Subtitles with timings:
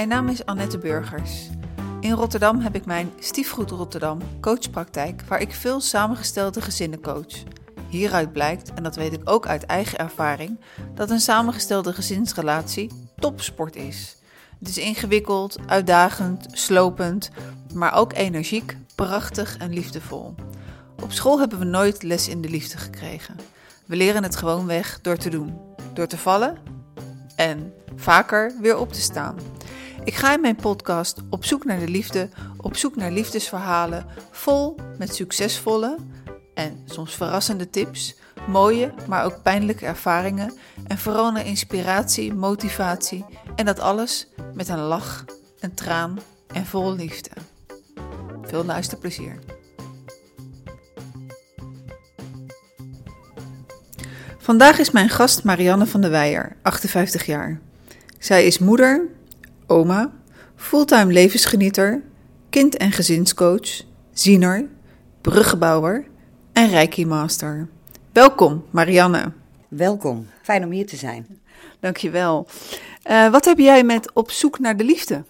[0.00, 1.48] Mijn naam is Annette Burgers.
[2.00, 7.42] In Rotterdam heb ik mijn Stiefgoed Rotterdam coachpraktijk, waar ik veel samengestelde gezinnen coach.
[7.88, 10.60] Hieruit blijkt, en dat weet ik ook uit eigen ervaring,
[10.94, 14.16] dat een samengestelde gezinsrelatie topsport is.
[14.58, 17.30] Het is ingewikkeld, uitdagend, slopend,
[17.74, 20.34] maar ook energiek, prachtig en liefdevol.
[21.02, 23.36] Op school hebben we nooit les in de liefde gekregen.
[23.86, 25.60] We leren het gewoon weg door te doen,
[25.92, 26.56] door te vallen
[27.36, 29.36] en vaker weer op te staan.
[30.10, 34.76] Ik ga in mijn podcast op zoek naar de liefde, op zoek naar liefdesverhalen, vol
[34.98, 35.96] met succesvolle
[36.54, 38.16] en soms verrassende tips,
[38.48, 40.54] mooie, maar ook pijnlijke ervaringen
[40.86, 43.24] en vooral naar inspiratie, motivatie
[43.56, 45.24] en dat alles met een lach,
[45.60, 47.30] een traan en vol liefde.
[48.42, 49.38] Veel luisterplezier.
[54.38, 57.60] Vandaag is mijn gast Marianne van der Weijer, 58 jaar.
[58.18, 59.18] Zij is moeder,
[59.70, 60.12] oma,
[60.56, 62.02] fulltime levensgenieter,
[62.48, 64.68] kind- en gezinscoach, ziener,
[65.20, 66.06] bruggenbouwer
[66.52, 67.68] en reiki-master.
[68.12, 69.32] Welkom, Marianne.
[69.68, 71.26] Welkom, fijn om hier te zijn.
[71.80, 72.48] Dankjewel.
[73.10, 75.24] Uh, wat heb jij met op zoek naar de liefde?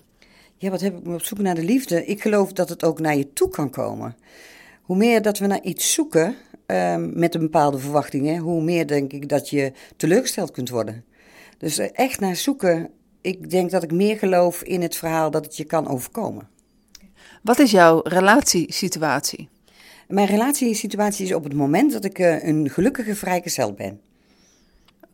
[0.56, 2.06] Ja, wat heb ik met op zoek naar de liefde?
[2.06, 4.16] Ik geloof dat het ook naar je toe kan komen.
[4.82, 6.34] Hoe meer dat we naar iets zoeken
[6.66, 11.04] uh, met een bepaalde verwachtingen, hoe meer denk ik dat je teleurgesteld kunt worden.
[11.58, 15.44] Dus er echt naar zoeken ik denk dat ik meer geloof in het verhaal dat
[15.44, 16.48] het je kan overkomen.
[17.42, 19.48] Wat is jouw relatiesituatie?
[20.08, 24.00] Mijn relatiesituatie is op het moment dat ik uh, een gelukkige vrijgezel ben.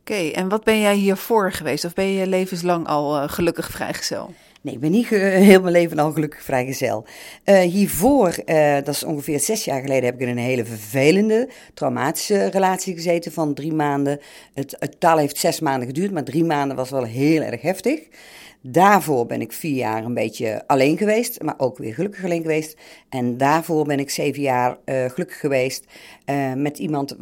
[0.01, 1.85] Oké, en wat ben jij hiervoor geweest?
[1.85, 4.35] Of ben je levenslang al uh, gelukkig vrijgezel?
[4.67, 5.09] Nee, ik ben niet
[5.49, 7.05] heel mijn leven al gelukkig vrijgezel.
[7.45, 11.49] Uh, hiervoor, uh, dat is ongeveer zes jaar geleden, heb ik in een hele vervelende,
[11.75, 14.21] traumatische relatie gezeten van drie maanden.
[14.55, 18.01] Het, het taal heeft zes maanden geduurd, maar drie maanden was wel heel erg heftig.
[18.61, 22.77] Daarvoor ben ik vier jaar een beetje alleen geweest, maar ook weer gelukkig alleen geweest.
[23.09, 25.85] En daarvoor ben ik zeven jaar uh, gelukkig geweest
[26.57, 27.17] met iemand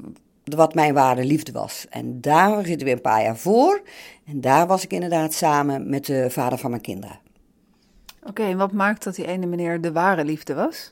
[0.44, 1.86] wat mijn ware liefde was.
[1.90, 3.82] En daar zitten we een paar jaar voor.
[4.26, 7.23] En daar was ik inderdaad samen met de vader van mijn kinderen.
[8.26, 10.90] Oké, en wat maakt dat die ene meneer de ware liefde was?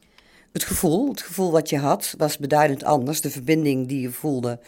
[0.52, 3.20] Het gevoel, het gevoel wat je had, was beduidend anders.
[3.20, 4.58] De verbinding die je voelde,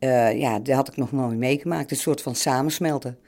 [0.00, 1.90] uh, ja, die had ik nog nooit meegemaakt.
[1.90, 3.18] Een soort van samensmelten.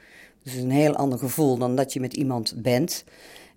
[0.42, 3.04] Dus een heel ander gevoel dan dat je met iemand bent.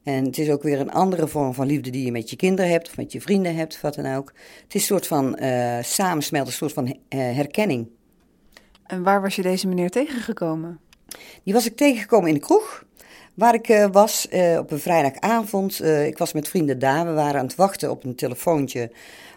[0.04, 2.72] En het is ook weer een andere vorm van liefde die je met je kinderen
[2.72, 4.34] hebt of met je vrienden hebt, of wat dan ook.
[4.64, 7.88] Het is een soort van uh, samensmelten, een soort van uh, herkenning.
[8.84, 10.80] En waar was je deze meneer tegengekomen?
[11.44, 12.86] Die was ik tegengekomen in de kroeg.
[13.38, 15.82] Waar ik uh, was uh, op een vrijdagavond.
[15.82, 17.06] Uh, ik was met vrienden daar.
[17.06, 18.92] We waren aan het wachten op een telefoontje.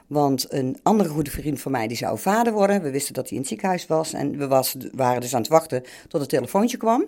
[0.07, 2.83] Want een andere goede vriend van mij die zou vader worden.
[2.83, 4.13] We wisten dat hij in het ziekenhuis was.
[4.13, 4.47] En we
[4.93, 7.05] waren dus aan het wachten tot het telefoontje kwam.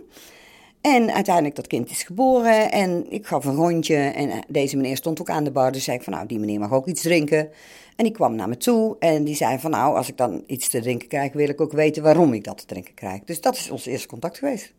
[0.81, 2.73] En uiteindelijk dat kind is geboren.
[2.73, 3.97] En ik gaf een rondje.
[3.97, 5.73] En deze meneer stond ook aan de bar.
[5.73, 7.51] Dus zei ik van nou, die meneer mag ook iets drinken.
[7.97, 8.97] En die kwam naar me toe.
[8.99, 11.73] En die zei van nou, als ik dan iets te drinken krijg, wil ik ook
[11.73, 13.21] weten waarom ik dat te drinken krijg.
[13.25, 14.73] Dus dat is ons eerste contact geweest.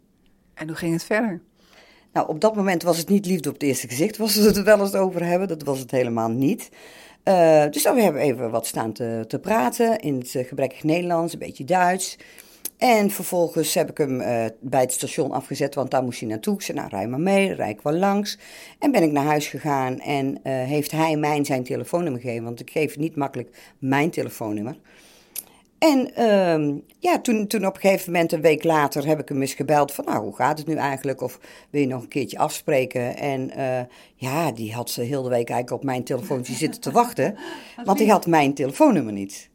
[0.53, 1.41] En hoe ging het verder?
[2.13, 4.63] Nou, op dat moment was het niet liefde op het eerste gezicht, was we het
[4.63, 5.47] wel eens over hebben.
[5.47, 6.69] Dat was het helemaal niet.
[7.23, 10.83] Uh, dus dan hebben we even wat staan te, te praten in het uh, gebrekkig
[10.83, 12.17] Nederlands, een beetje Duits.
[12.77, 16.53] En vervolgens heb ik hem uh, bij het station afgezet, want daar moest hij naartoe.
[16.53, 18.37] Ik zei, nou, rij maar mee, rij ik wel langs.
[18.79, 22.69] En ben ik naar huis gegaan en heeft hij mij zijn telefoonnummer gegeven, want ik
[22.69, 24.75] geef niet makkelijk mijn telefoonnummer.
[25.83, 29.41] En uh, ja, toen, toen op een gegeven moment, een week later, heb ik hem
[29.41, 31.21] eens gebeld van, nou, hoe gaat het nu eigenlijk?
[31.21, 31.39] Of
[31.69, 33.17] wil je nog een keertje afspreken?
[33.17, 33.79] En uh,
[34.15, 37.37] ja, die had ze heel de week eigenlijk op mijn telefoontje zitten te wachten,
[37.85, 39.49] want die had mijn telefoonnummer niet.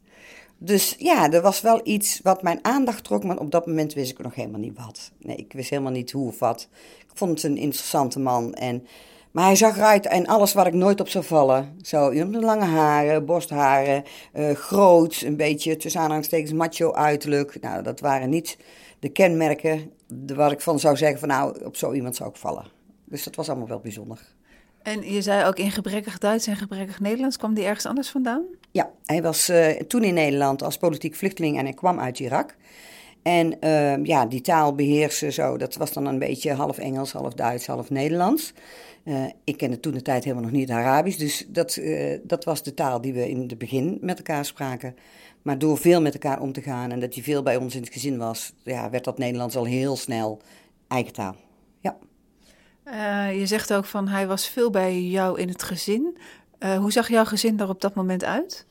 [0.57, 4.11] Dus ja, er was wel iets wat mijn aandacht trok, maar op dat moment wist
[4.11, 5.11] ik nog helemaal niet wat.
[5.19, 6.67] Nee, ik wist helemaal niet hoe of wat.
[6.99, 8.87] Ik vond het een interessante man en...
[9.31, 11.75] Maar hij zag eruit en alles waar ik nooit op zou vallen.
[11.81, 14.03] Zo, lange haren, borstharen,
[14.33, 17.61] uh, groot, een beetje tussen aanhalingstekens macho uiterlijk.
[17.61, 18.57] Nou, dat waren niet
[18.99, 19.91] de kenmerken
[20.35, 22.65] waar ik van zou zeggen van nou, op zo iemand zou ik vallen.
[23.05, 24.19] Dus dat was allemaal wel bijzonder.
[24.83, 28.43] En je zei ook in gebrekkig Duits en gebrekkig Nederlands, kwam die ergens anders vandaan?
[28.71, 32.55] Ja, hij was uh, toen in Nederland als politiek vluchteling en hij kwam uit Irak.
[33.29, 37.33] En uh, ja, die taal beheersen zo, dat was dan een beetje half Engels, half
[37.33, 38.53] Duits, half Nederlands.
[39.03, 42.63] Uh, ik kende toen de tijd helemaal nog niet Arabisch, dus dat, uh, dat was
[42.63, 44.95] de taal die we in het begin met elkaar spraken.
[45.41, 47.81] Maar door veel met elkaar om te gaan en dat hij veel bij ons in
[47.81, 50.41] het gezin was, ja, werd dat Nederlands al heel snel
[50.87, 51.35] eigen taal.
[51.79, 51.97] Ja.
[52.85, 56.17] Uh, je zegt ook van hij was veel bij jou in het gezin.
[56.79, 58.65] hoe zag jouw gezin er op dat moment uit?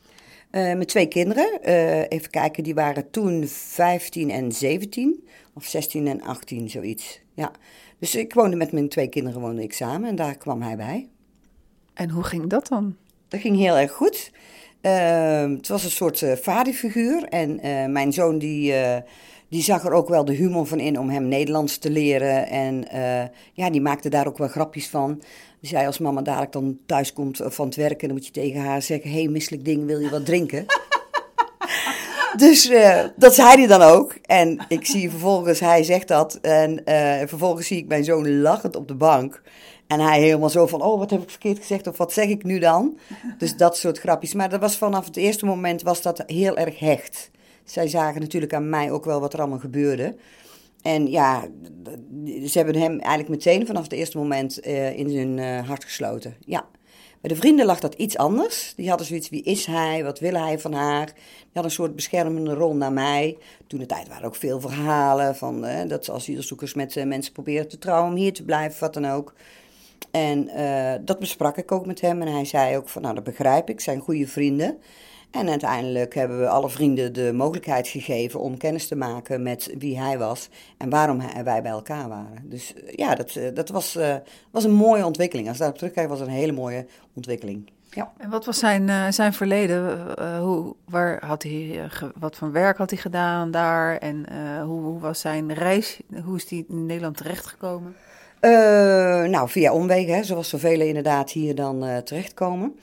[0.51, 1.59] Uh, met twee kinderen.
[1.65, 5.27] Uh, even kijken, die waren toen 15 en 17.
[5.53, 7.21] Of 16 en 18, zoiets.
[7.33, 7.51] Ja.
[7.99, 11.07] Dus ik woonde met mijn twee kinderen woonde ik samen en daar kwam hij bij.
[11.93, 12.95] En hoe ging dat dan?
[13.27, 14.31] Dat ging heel erg goed.
[14.81, 17.23] Uh, het was een soort uh, vaderfiguur.
[17.23, 17.59] En
[17.91, 18.73] mijn zoon die,
[19.49, 22.47] die zag er ook wel de humor van in om hem Nederlands te leren.
[22.47, 22.85] En
[23.53, 25.21] ja, die maakte daar ook wel grapjes van.
[25.59, 28.61] Die zei als mama dadelijk dan thuis komt van het werken, dan moet je tegen
[28.61, 30.65] haar zeggen: hey, misselijk ding, wil je wat drinken?
[32.37, 34.15] dus uh, dat zei hij dan ook.
[34.25, 36.35] En ik zie vervolgens, hij zegt dat.
[36.41, 39.41] En uh, vervolgens zie ik mijn zoon lachend op de bank.
[39.87, 41.87] En hij helemaal zo van, oh, wat heb ik verkeerd gezegd?
[41.87, 42.97] Of wat zeg ik nu dan?
[43.37, 44.33] Dus dat soort grapjes.
[44.33, 47.31] Maar dat was vanaf het eerste moment was dat heel erg hecht.
[47.63, 50.15] Zij zagen natuurlijk aan mij ook wel wat er allemaal gebeurde.
[50.81, 51.47] En ja,
[52.25, 56.35] ze hebben hem eigenlijk meteen vanaf het eerste moment uh, in hun uh, hart gesloten.
[56.45, 56.67] Ja.
[57.21, 58.73] Bij de vrienden lag dat iets anders.
[58.75, 60.03] Die hadden zoiets, wie is hij?
[60.03, 61.05] Wat wil hij van haar?
[61.05, 63.37] Die hadden een soort beschermende rol naar mij.
[63.67, 67.67] Toen de tijd waren ook veel verhalen van uh, dat ze asielzoekers met mensen proberen
[67.67, 69.33] te trouwen om hier te blijven, wat dan ook.
[70.11, 70.49] En
[71.05, 72.21] dat besprak ik ook met hem.
[72.21, 74.77] En hij zei ook van, nou dat begrijp ik, zijn goede vrienden.
[75.31, 79.99] En uiteindelijk hebben we alle vrienden de mogelijkheid gegeven om kennis te maken met wie
[79.99, 82.43] hij was en waarom hij, wij bij elkaar waren.
[82.43, 84.15] Dus eh, ja, dat, eh, dat was, uh,
[84.51, 85.47] was een mooie ontwikkeling.
[85.47, 87.71] Als ik daarop terugkijk, was het een hele mooie ontwikkeling.
[87.89, 88.11] Ja.
[88.17, 90.07] En wat was zijn, uh, zijn verleden?
[90.19, 91.89] Uh, hoe, waar had hij,
[92.19, 93.97] wat voor werk had hij gedaan daar?
[93.97, 94.25] En
[94.63, 95.99] hoe, hoe, was zijn reis?
[96.23, 97.95] Hoe is hij in Nederland terechtgekomen?
[99.29, 102.75] nou, via omwegen, hè, zoals zoveel inderdaad hier dan terechtkomen.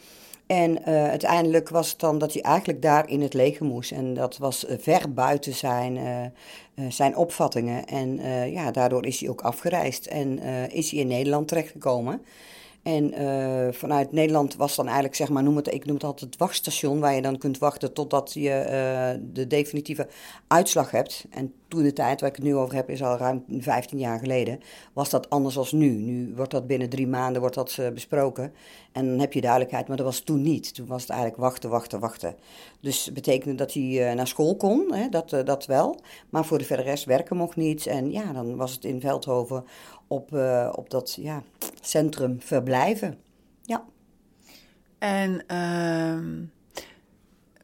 [0.47, 3.93] En uh, uiteindelijk was het dan dat hij eigenlijk daar in het leger moest.
[3.93, 7.87] En dat was uh, ver buiten zijn, uh, zijn opvattingen.
[7.87, 8.21] En
[8.51, 10.39] ja, daardoor is hij ook afgereisd en
[10.71, 12.23] is hij in Nederland terechtgekomen.
[12.87, 16.31] En uh, vanuit Nederland was dan eigenlijk, zeg maar, noem het, ik noem het altijd
[16.31, 20.09] het wachtstation, waar je dan kunt wachten totdat je uh, de definitieve
[20.47, 21.27] uitslag hebt.
[21.31, 24.19] En toen de tijd waar ik het nu over heb, is al ruim 15 jaar
[24.19, 24.61] geleden,
[24.93, 25.89] was dat anders als nu.
[25.89, 28.53] Nu wordt dat binnen drie maanden wordt dat, uh, besproken
[28.93, 30.75] en dan heb je duidelijkheid, maar dat was toen niet.
[30.75, 32.35] Toen was het eigenlijk wachten, wachten, wachten.
[32.81, 36.01] Dus betekende dat hij naar school kon, hè, dat, dat wel,
[36.31, 37.87] maar voor de verder rest werken mocht niet.
[37.87, 39.65] En ja, dan was het in Veldhoven
[40.07, 41.43] op, uh, op dat ja,
[41.81, 43.19] centrum verblijven.
[43.63, 43.85] Ja.
[44.99, 46.47] En uh,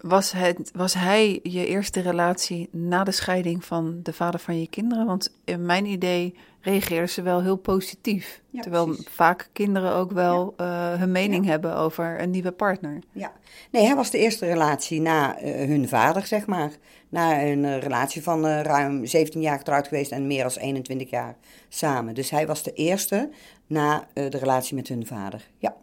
[0.00, 4.68] was, het, was hij je eerste relatie na de scheiding van de vader van je
[4.68, 5.06] kinderen?
[5.06, 8.42] Want in mijn idee reageerden ze wel heel positief.
[8.50, 9.06] Ja, terwijl precies.
[9.08, 10.92] vaak kinderen ook wel ja.
[10.92, 11.50] uh, hun mening ja.
[11.50, 12.98] hebben over een nieuwe partner.
[13.12, 13.32] Ja,
[13.70, 16.70] nee, hij was de eerste relatie na uh, hun vader, zeg maar.
[17.08, 21.36] Na een uh, relatie van ruim 17 jaar getrouwd geweest en meer dan 21 jaar
[21.68, 22.14] samen.
[22.14, 23.30] Dus hij was de eerste
[23.66, 25.48] na de relatie met hun vader.
[25.58, 25.76] Ja.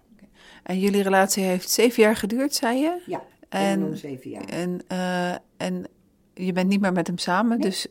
[0.64, 3.02] En jullie relatie heeft zeven jaar geduurd, zei je?
[3.06, 4.46] Ja, en zeven jaar.
[4.46, 4.82] En,
[5.58, 5.86] en
[6.34, 7.70] je bent niet meer met hem samen, nee.
[7.70, 7.88] dus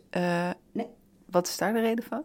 [0.73, 0.87] nee.
[1.31, 2.25] wat is daar de reden van?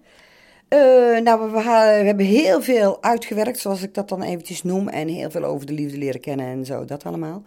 [0.74, 1.62] Uh, nou, we, we,
[2.06, 4.88] hebben heel veel uitgewerkt, zoals ik dat dan eventjes noem.
[4.88, 7.44] En heel veel over de liefde leren kennen en zo, dat allemaal.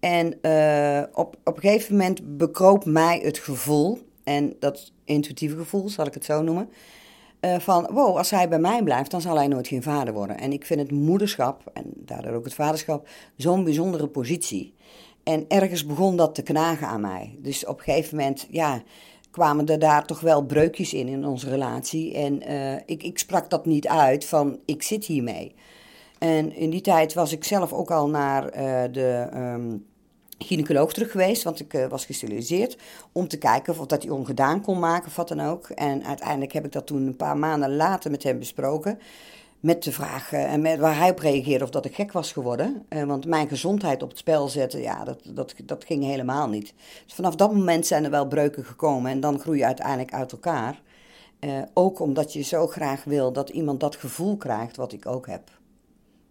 [0.00, 5.88] En uh, op, op een gegeven moment bekroop mij het gevoel, en dat intuïtieve gevoel,
[5.88, 6.68] zal ik het zo noemen.
[7.40, 10.38] Uh, van, wow, als hij bij mij blijft, dan zal hij nooit geen vader worden.
[10.38, 14.74] En ik vind het moederschap, en daardoor ook het vaderschap, zo'n bijzondere positie.
[15.22, 17.38] En ergens begon dat te knagen aan mij.
[17.38, 18.82] Dus op een gegeven moment, ja
[19.34, 22.14] kwamen er daar toch wel breukjes in in onze relatie.
[22.14, 25.54] En uh, ik, ik sprak dat niet uit van ik zit hiermee.
[26.18, 29.86] En in die tijd was ik zelf ook al naar uh, de um,
[30.38, 32.78] gynaecoloog terug geweest, want ik uh, was gesteriliseerd,
[33.12, 35.68] om te kijken of dat hij ongedaan kon maken of wat dan ook.
[35.68, 38.98] En uiteindelijk heb ik dat toen een paar maanden later met hem besproken
[39.64, 42.86] met de vraag en met, waar hij op reageerde of dat ik gek was geworden.
[42.88, 46.74] Uh, want mijn gezondheid op het spel zetten, ja, dat, dat, dat ging helemaal niet.
[47.04, 50.32] Dus vanaf dat moment zijn er wel breuken gekomen en dan groei je uiteindelijk uit
[50.32, 50.82] elkaar.
[51.40, 55.26] Uh, ook omdat je zo graag wil dat iemand dat gevoel krijgt wat ik ook
[55.26, 55.58] heb.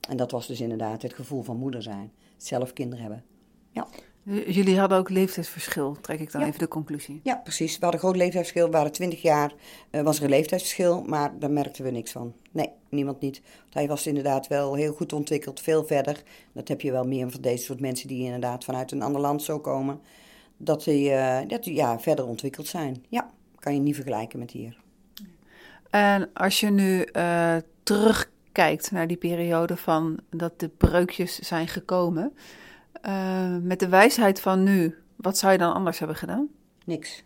[0.09, 2.11] En dat was dus inderdaad het gevoel van moeder zijn.
[2.37, 3.23] Zelf kinderen hebben.
[3.71, 3.87] Ja.
[4.25, 6.47] Jullie hadden ook leeftijdsverschil, trek ik dan ja.
[6.47, 7.19] even de conclusie.
[7.23, 7.77] Ja, precies.
[7.77, 8.65] We hadden een groot leeftijdsverschil.
[8.65, 9.53] We waren 20 jaar,
[9.91, 12.33] uh, was er een leeftijdsverschil, maar daar merkten we niks van.
[12.51, 13.41] Nee, niemand niet.
[13.61, 16.23] Want hij was inderdaad wel heel goed ontwikkeld, veel verder.
[16.53, 19.43] Dat heb je wel meer van deze soort mensen die inderdaad vanuit een ander land
[19.43, 20.01] zo komen.
[20.57, 23.05] Dat die, uh, dat die ja, verder ontwikkeld zijn.
[23.09, 24.77] Ja, kan je niet vergelijken met hier.
[25.89, 32.33] En als je nu uh, terugkijkt naar die periode van dat de breukjes zijn gekomen...
[33.05, 36.47] Uh, met de wijsheid van nu, wat zou je dan anders hebben gedaan?
[36.85, 37.23] Niks.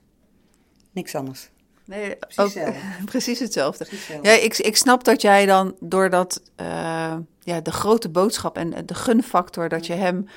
[0.91, 1.49] Niks anders.
[1.85, 3.05] Nee, Precies ook, hetzelfde.
[3.05, 3.85] precies hetzelfde.
[3.85, 4.29] Precies hetzelfde.
[4.29, 8.85] Ja, ik, ik snap dat jij dan door dat, eh, ja, de grote boodschap en
[8.85, 10.27] de gunfactor, dat je hem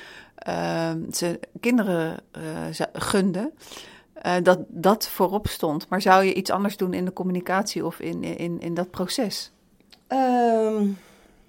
[0.40, 3.52] eh, zijn kinderen eh, gunde,
[4.12, 5.88] eh, dat dat voorop stond.
[5.88, 9.50] Maar zou je iets anders doen in de communicatie of in, in, in dat proces?
[10.06, 10.88] Ehm,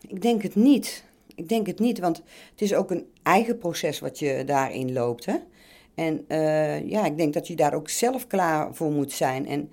[0.07, 1.03] ik denk het niet.
[1.41, 2.17] Ik denk het niet, want
[2.51, 5.25] het is ook een eigen proces wat je daarin loopt.
[5.25, 5.35] Hè?
[5.95, 9.47] En eh, ja, ik denk dat je daar ook zelf klaar voor moet zijn.
[9.47, 9.71] En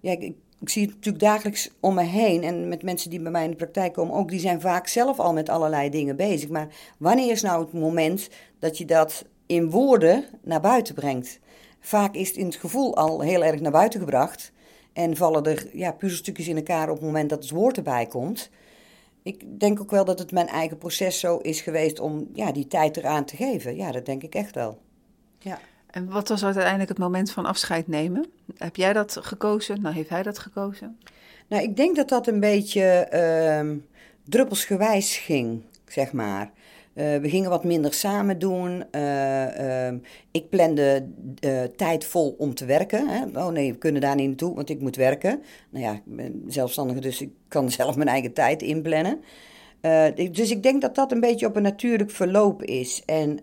[0.00, 0.22] ja, ik,
[0.60, 2.42] ik, zie het natuurlijk dagelijks om me heen.
[2.42, 5.18] En met mensen die bij mij in de praktijk komen ook, die zijn vaak zelf
[5.18, 6.48] al met allerlei dingen bezig.
[6.48, 6.68] Maar
[6.98, 11.38] wanneer is nou het moment dat je dat in woorden naar buiten brengt?
[11.80, 14.52] Vaak is het in het gevoel al heel erg naar buiten gebracht.
[14.92, 18.50] En vallen er ja, puzzelstukjes in elkaar op het moment dat het woord erbij komt.
[19.24, 22.66] Ik denk ook wel dat het mijn eigen proces zo is geweest om ja, die
[22.66, 23.76] tijd eraan te geven.
[23.76, 24.78] Ja, dat denk ik echt wel.
[25.38, 25.58] Ja.
[25.86, 28.26] En wat was uiteindelijk het moment van afscheid nemen?
[28.56, 29.80] Heb jij dat gekozen?
[29.80, 30.98] Nou, heeft hij dat gekozen?
[31.48, 33.76] Nou, ik denk dat dat een beetje ehm
[34.24, 36.52] druppelsgewijs ging, zeg maar.
[36.94, 38.84] Eh, we gingen wat minder samen doen.
[38.90, 39.98] Eh, ehm,
[40.30, 41.08] ik plande
[41.38, 43.08] eh, tijd vol om te werken.
[43.08, 43.40] Hè.
[43.40, 45.42] Oh nee, we kunnen daar niet naartoe, want ik moet werken.
[45.70, 49.20] Nou ja, ik ben zelfstandige, dus ik kan zelf mijn eigen tijd inplannen.
[50.32, 53.02] Dus ik denk dat dat een beetje op een natuurlijk verloop is.
[53.06, 53.38] En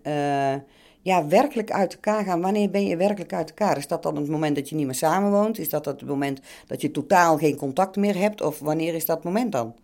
[1.01, 2.41] ja, werkelijk uit elkaar gaan.
[2.41, 3.77] Wanneer ben je werkelijk uit elkaar?
[3.77, 5.59] Is dat dan het moment dat je niet meer samenwoont?
[5.59, 8.41] Is dat het moment dat je totaal geen contact meer hebt?
[8.41, 9.75] Of wanneer is dat moment dan?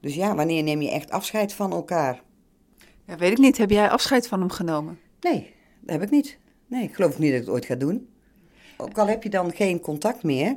[0.00, 2.22] Dus ja, wanneer neem je echt afscheid van elkaar?
[3.12, 3.58] Ja, weet ik niet.
[3.58, 4.98] Heb jij afscheid van hem genomen?
[5.20, 5.50] Nee,
[5.80, 6.38] dat heb ik niet.
[6.66, 8.08] Nee, ik geloof niet dat ik het ooit ga doen.
[8.76, 10.56] Ook al heb je dan geen contact meer.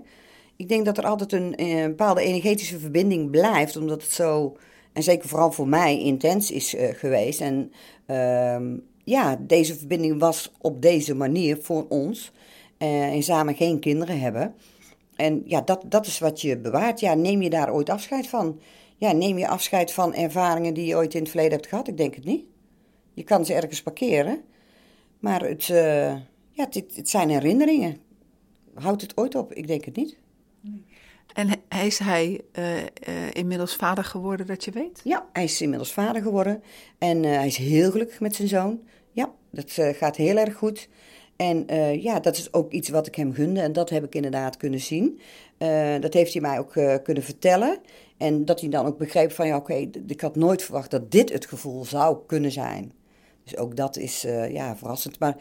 [0.55, 4.57] Ik denk dat er altijd een, eh, bepaalde energetische verbinding blijft, omdat het zo,
[4.93, 7.41] en zeker vooral voor mij, intens is eh, geweest.
[7.41, 7.71] En
[8.05, 12.31] ehm, ja, deze verbinding was op deze manier voor ons.
[12.77, 14.55] eh, en samen geen kinderen hebben.
[15.15, 16.99] En ja, dat, dat is wat je bewaart.
[16.99, 18.59] Ja, neem je daar ooit afscheid van?
[18.95, 21.87] Ja, neem je afscheid van ervaringen die je ooit in het verleden hebt gehad?
[21.87, 22.45] Ik denk het niet.
[23.13, 24.43] Je kan ze ergens parkeren.
[25.19, 26.11] Maar het, eh,
[26.49, 27.97] ja, het, het zijn herinneringen.
[28.73, 29.53] Houdt het ooit op?
[29.53, 30.17] Ik denk het niet.
[31.33, 31.49] En
[31.85, 32.87] is hij eh, eh,
[33.33, 35.01] inmiddels vader geworden dat je weet?
[35.03, 36.63] Ja, hij is inmiddels vader geworden.
[36.97, 38.81] En hij is heel gelukkig met zijn zoon.
[39.11, 40.89] Ja, dat gaat heel erg goed.
[41.35, 43.61] En eh, ja, dat is ook iets wat ik hem gunde.
[43.61, 45.19] En dat heb ik inderdaad kunnen zien.
[45.57, 47.79] Eh, dat heeft hij mij ook eh, kunnen vertellen.
[48.17, 51.31] En dat hij dan ook begreep van, ja oké, ik had nooit verwacht dat dit
[51.31, 52.91] het gevoel zou kunnen zijn.
[53.43, 55.19] Dus ook dat is ja, verrassend.
[55.19, 55.37] Maar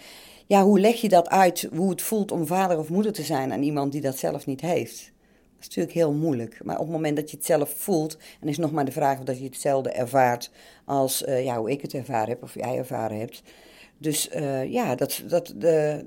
[0.47, 3.53] ja, hoe leg je dat uit, hoe het voelt om vader of moeder te zijn
[3.53, 4.99] aan iemand die dat zelf niet heeft?
[4.99, 6.61] Dat is natuurlijk heel moeilijk.
[6.65, 9.19] Maar op het moment dat je het zelf voelt, en is nog maar de vraag
[9.19, 10.51] of dat je hetzelfde ervaart
[10.85, 13.43] als ja, hoe ik het ervaren heb of jij ervaren hebt.
[13.99, 16.05] Dus eh, ja, dat, dat de,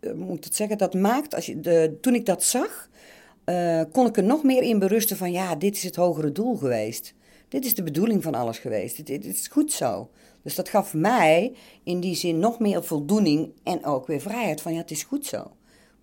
[0.00, 2.88] eh, moet ik het zeggen, dat maakt, als je de, toen ik dat zag,
[3.44, 6.56] eh, kon ik er nog meer in berusten van ja, dit is het hogere doel
[6.56, 7.14] geweest.
[7.48, 8.96] Dit is de bedoeling van alles geweest.
[8.96, 10.10] Dit, dit is goed zo.
[10.42, 14.72] Dus dat gaf mij in die zin nog meer voldoening en ook weer vrijheid van
[14.72, 15.50] ja, het is goed zo.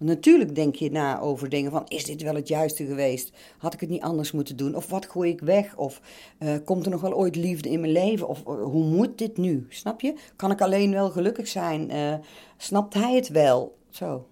[0.01, 3.31] Want natuurlijk denk je na over dingen van, is dit wel het juiste geweest?
[3.57, 4.75] Had ik het niet anders moeten doen?
[4.75, 5.75] Of wat gooi ik weg?
[5.75, 6.01] Of
[6.37, 8.27] eh, komt er nog wel ooit liefde in mijn leven?
[8.27, 9.65] Of eh, hoe moet dit nu?
[9.69, 10.13] Snap je?
[10.35, 11.89] Kan ik alleen wel gelukkig zijn?
[11.89, 12.13] Eh,
[12.57, 13.77] snapt hij het wel?
[13.89, 14.27] Zo.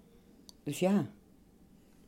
[0.63, 1.05] Dus ja,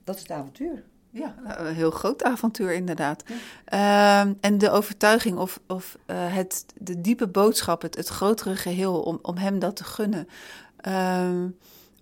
[0.03, 0.83] dat is het avontuur.
[1.09, 3.23] Ja, nou, een heel groot avontuur inderdaad.
[3.65, 9.19] Ehm, en de overtuiging of, of het, de diepe boodschap, het, het grotere geheel, om,
[9.21, 10.27] om hem dat te gunnen.
[10.77, 11.47] Ehm,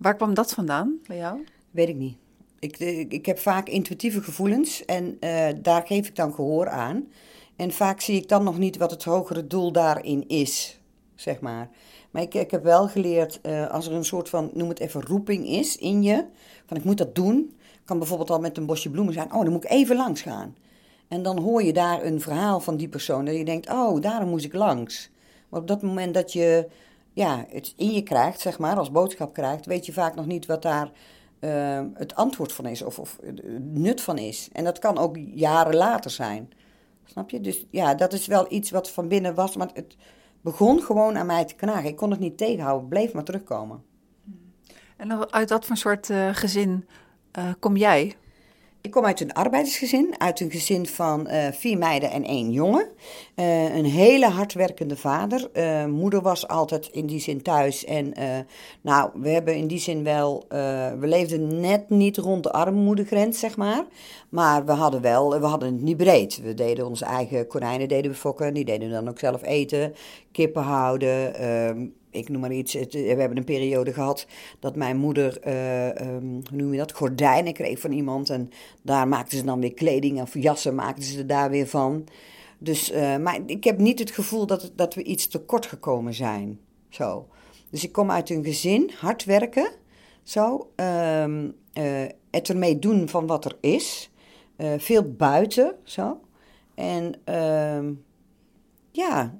[0.00, 1.44] waar kwam dat vandaan bij jou?
[1.70, 2.16] Weet ik niet.
[2.58, 7.08] Ik, ik, ik heb vaak intuïtieve gevoelens en eh, daar geef ik dan gehoor aan.
[7.56, 10.80] En vaak zie ik dan nog niet wat het hogere doel daarin is,
[11.14, 11.68] zeg maar.
[12.10, 15.02] Maar ik, ik heb wel geleerd, eh, als er een soort van, noem het even,
[15.02, 16.24] roeping is in je,
[16.66, 17.56] van ik moet dat doen.
[17.84, 20.56] Kan bijvoorbeeld al met een bosje bloemen zijn, oh, dan moet ik even langs gaan.
[21.08, 24.28] En dan hoor je daar een verhaal van die persoon, dat je denkt, oh, daarom
[24.28, 25.10] moest ik langs.
[25.48, 26.68] Maar op dat moment dat je
[27.20, 30.46] ja, het in je krijgt, zeg maar, als boodschap krijgt, weet je vaak nog niet
[30.46, 30.90] wat daar
[31.38, 34.48] eh, het antwoord van is of, of het nut van is.
[34.52, 36.50] En dat kan ook jaren later zijn.
[37.04, 37.40] Snap je?
[37.40, 39.96] Dus ja, dat is wel iets wat van binnen was, maar het
[40.40, 41.88] begon gewoon aan mij te knagen.
[41.88, 43.82] Ik kon het niet tegenhouden, bleef maar terugkomen.
[44.96, 46.88] En uit wat voor soort eh, gezin
[47.30, 48.16] eh, kom jij?
[48.82, 52.88] Ik kom uit een arbeidersgezin, uit een gezin van eh, vier meiden en één jongen.
[53.34, 55.50] Eh, een hele hardwerkende vader.
[55.52, 57.84] Eh, moeder was altijd in die zin thuis.
[57.84, 58.14] En
[58.80, 60.44] nou, we hebben in die zin wel,
[60.98, 63.84] we leefden net niet rond de armoedegrens, zeg maar.
[64.28, 66.40] Maar we hadden wel, we hadden het niet breed.
[66.42, 69.94] We deden onze eigen konijnen deden we fokken, die deden we dan ook zelf eten,
[70.32, 71.34] kippen houden.
[72.10, 72.72] Ehm, ik noem maar iets.
[72.72, 74.26] we hebben een periode gehad
[74.58, 78.30] dat mijn moeder, ehm, hoe noem je dat, gordijnen kreeg van iemand.
[78.30, 78.50] En
[78.82, 82.04] daar maakten ze dan weer kleding of jassen maakten ze er daar weer van.
[82.58, 86.60] Dus, maar ik heb niet het gevoel dat, dat we iets tekort gekomen zijn.
[86.88, 87.28] Zo.
[87.70, 89.70] Dus ik kom uit een gezin, hard werken.
[90.22, 90.70] Zo.
[90.76, 91.54] Um,
[92.30, 94.10] het ermee doen van wat er is.
[94.56, 95.74] Uh, veel buiten.
[95.84, 96.20] Zo.
[96.74, 97.94] En uh,
[98.90, 99.38] ja,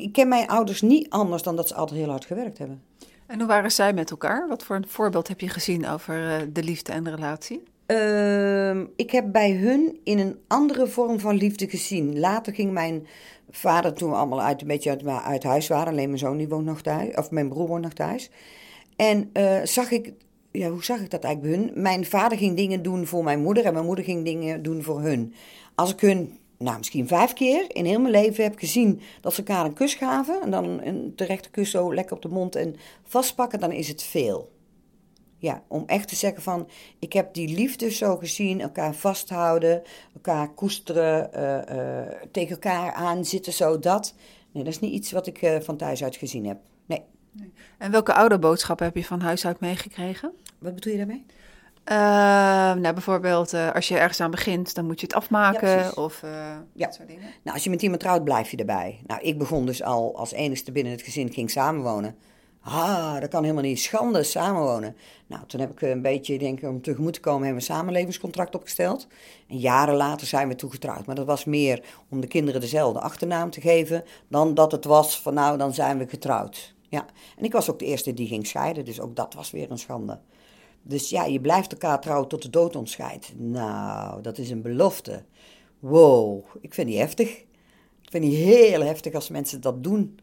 [0.00, 2.82] ik ken mijn ouders niet anders dan dat ze altijd heel hard gewerkt hebben.
[3.26, 4.48] En hoe waren zij met elkaar?
[4.48, 7.62] Wat voor een voorbeeld heb je gezien over uh, de liefde en de relatie?
[7.86, 12.18] Uh, ik heb bij hun in een andere vorm van liefde gezien.
[12.18, 13.06] Later ging mijn
[13.50, 16.48] vader, toen we allemaal uit, een beetje uit, uit huis waren, alleen mijn zoon die
[16.48, 18.30] woont nog thuis, of mijn broer woont nog thuis.
[18.96, 20.12] En uh, zag ik,
[20.52, 21.82] ja, hoe zag ik dat eigenlijk bij hun?
[21.82, 25.00] Mijn vader ging dingen doen voor mijn moeder en mijn moeder ging dingen doen voor
[25.00, 25.34] hun.
[25.74, 29.38] Als ik hun nou, misschien vijf keer in heel mijn leven heb gezien dat ze
[29.38, 30.42] elkaar een kus gaven.
[30.42, 34.02] En dan een terechte kus zo lekker op de mond en vastpakken, dan is het
[34.02, 34.54] veel.
[35.38, 39.82] Ja, om echt te zeggen van, ik heb die liefde zo gezien, elkaar vasthouden,
[40.14, 44.14] elkaar koesteren, uh, uh, tegen elkaar aan zitten, zo dat.
[44.52, 46.58] Nee, dat is niet iets wat ik uh, van thuis uit gezien heb.
[46.86, 47.02] Nee.
[47.32, 47.52] nee.
[47.78, 50.32] En welke ouderboodschappen heb je van huis uit meegekregen?
[50.58, 51.24] Wat bedoel je daarmee?
[51.90, 51.94] Uh,
[52.74, 56.22] nou, bijvoorbeeld uh, als je ergens aan begint, dan moet je het afmaken ja, of
[56.22, 56.30] uh,
[56.72, 56.86] ja.
[56.86, 57.22] dat soort dingen.
[57.42, 59.00] Nou, als je met iemand trouwt, blijf je erbij.
[59.06, 62.16] Nou, ik begon dus al als enigste binnen het gezin, ging samenwonen.
[62.60, 63.80] Ah, dat kan helemaal niet.
[63.80, 64.96] Schande, samenwonen.
[65.26, 67.76] Nou, toen heb ik een beetje, denk ik, om tegemoet te komen, hebben we een
[67.76, 69.06] samenlevingscontract opgesteld.
[69.48, 71.06] En jaren later zijn we toegetrouwd.
[71.06, 75.20] Maar dat was meer om de kinderen dezelfde achternaam te geven, dan dat het was
[75.20, 76.74] van nou, dan zijn we getrouwd.
[76.88, 79.70] Ja, en ik was ook de eerste die ging scheiden, dus ook dat was weer
[79.70, 80.18] een schande.
[80.88, 83.32] Dus ja, je blijft elkaar trouwen tot de dood ontscheidt.
[83.36, 85.24] Nou, dat is een belofte.
[85.78, 87.28] Wow, ik vind die heftig.
[88.02, 90.18] Ik vind die heel heftig als mensen dat doen.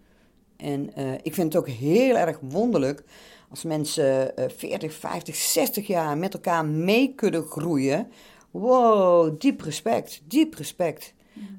[0.58, 3.04] En uh, ik vind het ook heel erg wonderlijk
[3.50, 8.08] als mensen uh, 40, 50, 60 jaar met elkaar mee kunnen groeien.
[8.52, 11.14] Wow, diep respect, diep respect.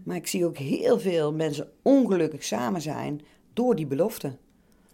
[0.05, 3.21] Maar ik zie ook heel veel mensen ongelukkig samen zijn
[3.53, 4.37] door die belofte.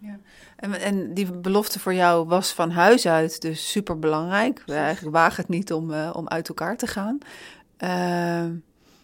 [0.01, 0.19] Ja.
[0.55, 4.63] En, en die belofte voor jou was van huis uit dus super belangrijk.
[4.65, 7.17] We eigenlijk wagen het niet om, uh, om uit elkaar te gaan.
[7.83, 8.57] Uh,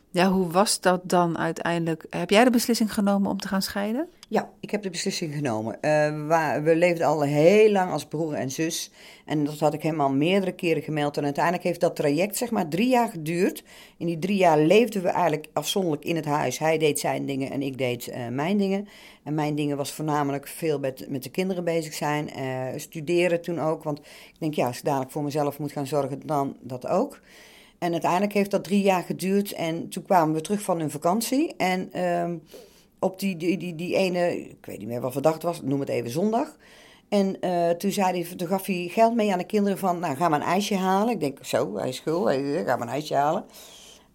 [0.09, 2.05] ja, hoe was dat dan uiteindelijk?
[2.09, 4.07] Heb jij de beslissing genomen om te gaan scheiden?
[4.29, 5.77] Ja, ik heb de beslissing genomen.
[5.81, 8.91] Uh, we leefden al heel lang als broer en zus.
[9.25, 11.17] En dat had ik helemaal meerdere keren gemeld.
[11.17, 13.63] En uiteindelijk heeft dat traject zeg maar drie jaar geduurd.
[13.97, 16.59] In die drie jaar leefden we eigenlijk afzonderlijk in het huis.
[16.59, 18.87] Hij deed zijn dingen en ik deed uh, mijn dingen.
[19.23, 22.29] En mijn dingen was voornamelijk veel met, met de kinderen bezig zijn.
[22.37, 23.83] Uh, studeren toen ook.
[23.83, 27.19] Want ik denk, ja, als ik dadelijk voor mezelf moet gaan zorgen, dan dat ook.
[27.79, 29.51] En uiteindelijk heeft dat drie jaar geduurd.
[29.51, 31.55] En toen kwamen we terug van een vakantie.
[31.57, 32.35] En ehm,
[32.99, 35.89] op die, die, die, die ene, ik weet niet meer wat verdacht was, noem het
[35.89, 36.57] even zondag.
[37.09, 40.15] En uh, toen, zei hij, toen gaf hij geld mee aan de kinderen van, nou
[40.15, 41.13] ga maar een ijsje halen.
[41.13, 42.23] Ik denk, zo, hij is schul,
[42.65, 43.45] ga maar een ijsje halen.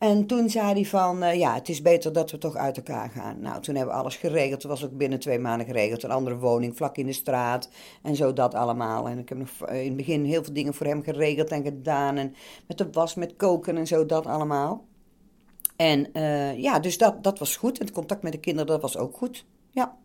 [0.03, 3.11] En toen zei hij van, uh, ja, het is beter dat we toch uit elkaar
[3.11, 3.41] gaan.
[3.41, 4.63] Nou, toen hebben we alles geregeld.
[4.63, 6.03] Het was ook binnen twee maanden geregeld.
[6.03, 7.69] Een andere woning vlak in de straat
[8.03, 9.09] en zo dat allemaal.
[9.09, 12.17] En ik heb nog in het begin heel veel dingen voor hem geregeld en gedaan.
[12.17, 12.35] En
[12.67, 14.85] met de was, met koken en zo dat allemaal.
[15.77, 17.79] En uh, ja, dus dat, dat was goed.
[17.79, 19.45] En het contact met de kinderen, dat was ook goed.
[19.71, 19.97] Ja.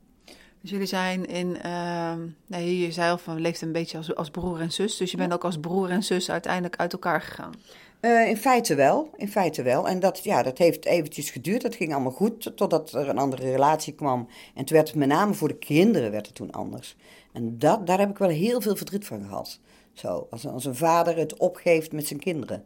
[0.61, 4.59] Dus jullie zijn in, uh, je zei al van, leefden een beetje als, als broer
[4.59, 4.97] en zus.
[4.97, 7.53] Dus je bent ook als broer en zus uiteindelijk uit elkaar gegaan.
[8.01, 9.87] Uh, in feite wel, in feite wel.
[9.87, 11.61] En dat, ja, dat heeft eventjes geduurd.
[11.61, 14.27] Dat ging allemaal goed, totdat er een andere relatie kwam.
[14.55, 16.95] En toen werd het met name voor de kinderen werd het toen anders.
[17.33, 19.59] En dat, daar heb ik wel heel veel verdriet van gehad.
[19.93, 22.65] Zo, als, als een vader het opgeeft met zijn kinderen.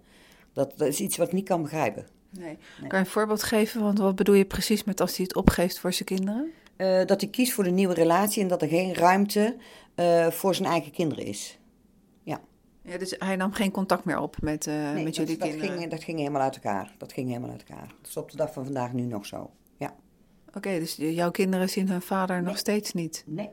[0.53, 2.07] Dat, dat is iets wat ik niet kan begrijpen.
[2.29, 2.57] Nee.
[2.79, 2.89] nee.
[2.89, 3.81] Kan je een voorbeeld geven?
[3.81, 6.51] Want wat bedoel je precies met als hij het opgeeft voor zijn kinderen?
[6.77, 9.55] Uh, dat hij kiest voor de nieuwe relatie en dat er geen ruimte
[9.95, 11.59] uh, voor zijn eigen kinderen is.
[12.81, 15.77] Ja, dus hij nam geen contact meer op met, uh, nee, met jullie dat, kinderen?
[15.77, 16.93] Ging, dat ging helemaal uit elkaar.
[16.97, 17.87] Dat ging helemaal uit elkaar.
[18.01, 19.95] Dat is op de dag van vandaag nu nog zo, ja.
[20.47, 22.45] Oké, okay, dus jouw kinderen zien hun vader nee.
[22.45, 23.23] nog steeds niet?
[23.25, 23.49] Nee,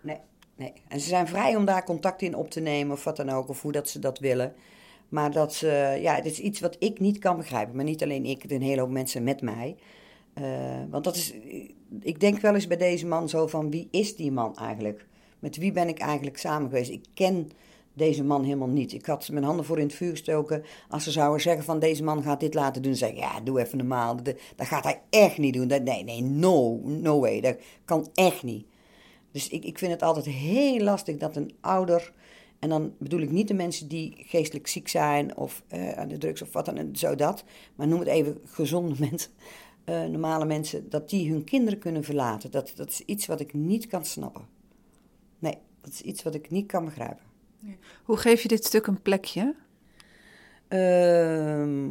[0.00, 0.18] nee,
[0.56, 0.72] nee.
[0.88, 3.48] En ze zijn vrij om daar contact in op te nemen of wat dan ook,
[3.48, 4.54] of hoe dat ze dat willen.
[5.08, 7.76] Maar dat ze, ja, het is iets wat ik niet kan begrijpen.
[7.76, 9.76] Maar niet alleen ik, een hele hoop mensen met mij.
[10.38, 10.44] Uh,
[10.90, 11.34] want dat is,
[12.00, 15.06] ik denk wel eens bij deze man zo van, wie is die man eigenlijk?
[15.38, 16.90] Met wie ben ik eigenlijk samen geweest?
[16.90, 17.50] Ik ken
[17.96, 18.92] deze man helemaal niet.
[18.92, 20.64] Ik had mijn handen voor in het vuur gestoken.
[20.88, 23.78] Als ze zouden zeggen van deze man gaat dit laten doen, zeg ja, doe even
[23.78, 24.22] normaal.
[24.22, 25.68] Dat, dat gaat hij echt niet doen.
[25.68, 27.40] Dat, nee, nee, no, no way.
[27.40, 28.66] Dat kan echt niet.
[29.30, 32.12] Dus ik, ik vind het altijd heel lastig dat een ouder,
[32.58, 36.18] en dan bedoel ik niet de mensen die geestelijk ziek zijn of uh, aan de
[36.18, 39.30] drugs of wat dan, zo dat, maar noem het even gezonde mensen,
[39.84, 42.50] uh, normale mensen, dat die hun kinderen kunnen verlaten.
[42.50, 44.46] Dat, dat is iets wat ik niet kan snappen.
[45.38, 47.24] Nee, dat is iets wat ik niet kan begrijpen.
[48.04, 49.54] Hoe geef je dit stuk een plekje?
[50.68, 51.88] Ehm,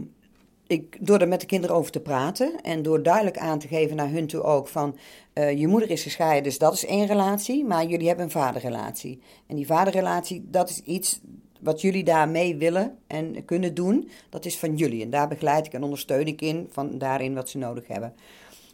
[0.68, 3.96] ik, door er met de kinderen over te praten en door duidelijk aan te geven
[3.96, 4.98] naar hun toe ook van
[5.34, 9.22] eh, je moeder is gescheiden, dus dat is één relatie, maar jullie hebben een vaderrelatie.
[9.48, 11.20] En die vaderrelatie, dat is iets
[11.60, 15.04] wat jullie daarmee willen en kunnen doen, dat is van jullie.
[15.04, 18.14] En daar begeleid ik en ondersteun ik in, van daarin wat ze nodig hebben.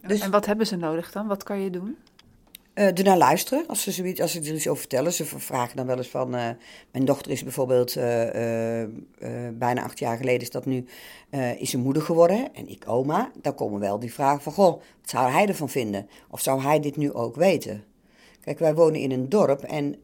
[0.07, 1.27] Dus, en wat hebben ze nodig dan?
[1.27, 1.97] Wat kan je doen?
[2.75, 5.13] Uh, ernaar luisteren, als ze, zoiets, als ze er iets over vertellen.
[5.13, 6.35] Ze vragen dan wel eens van...
[6.35, 6.49] Uh,
[6.91, 8.03] mijn dochter is bijvoorbeeld uh,
[9.53, 10.85] bijna acht jaar geleden is dat nu...
[11.57, 13.31] is ze moeder geworden en ik oma.
[13.41, 14.53] Dan komen wel die vragen van...
[14.53, 16.09] Goh, wat zou hij ervan vinden?
[16.29, 17.83] Of zou hij dit nu ook weten?
[18.41, 19.95] Kijk, wij wonen in een dorp en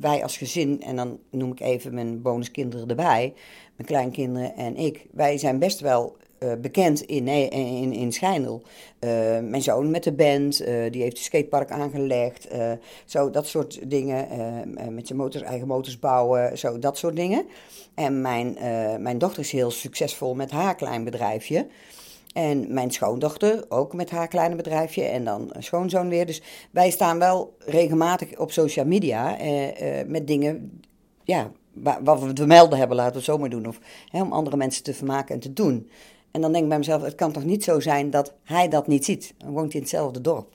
[0.00, 0.82] wij als gezin...
[0.82, 3.34] En dan noem ik even mijn bonuskinderen erbij.
[3.76, 5.06] Mijn kleinkinderen en ik.
[5.12, 8.62] Wij zijn best wel uh, bekend in, in, in Schijndel.
[9.00, 12.48] Uh, mijn zoon met de band, uh, die heeft een skatepark aangelegd.
[13.04, 14.26] zo, dat soort dingen.
[14.94, 17.46] met zijn motors, eigen motors bouwen, zo, dat soort dingen.
[17.94, 18.56] En mijn,
[19.02, 21.66] mijn dochter is heel succesvol met haar klein bedrijfje.
[22.32, 25.02] En mijn schoondochter ook met haar kleine bedrijfje.
[25.02, 26.26] En dan schoonzoon weer.
[26.26, 29.36] Dus wij staan wel regelmatig op social media
[30.06, 30.80] met dingen
[31.22, 31.50] ja,
[32.02, 33.66] wat we te melden hebben, laten we het zo maar doen.
[33.66, 35.88] Of hè, om andere mensen te vermaken en te doen.
[36.30, 38.86] En dan denk ik bij mezelf, het kan toch niet zo zijn dat hij dat
[38.86, 39.34] niet ziet.
[39.38, 40.54] Dan woont hij in hetzelfde dorp.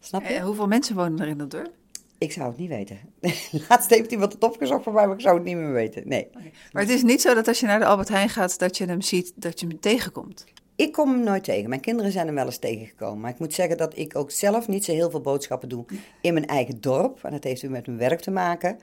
[0.00, 0.34] Snap je?
[0.34, 1.70] Eh, hoeveel mensen wonen er in dat dorp?
[2.18, 2.98] Ik zou het niet weten.
[3.68, 6.08] Laatst heeft iemand het opgezocht voor mij, maar ik zou het niet meer weten.
[6.08, 6.28] Nee.
[6.72, 8.84] Maar het is niet zo dat als je naar de Albert Heijn gaat, dat je
[8.84, 10.44] hem ziet, dat je hem tegenkomt?
[10.76, 11.68] Ik kom hem nooit tegen.
[11.68, 13.20] Mijn kinderen zijn hem wel eens tegengekomen.
[13.20, 15.84] Maar ik moet zeggen dat ik ook zelf niet zo heel veel boodschappen doe
[16.20, 17.24] in mijn eigen dorp.
[17.24, 18.78] En dat heeft weer met mijn werk te maken.